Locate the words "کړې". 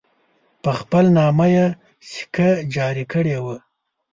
3.13-3.37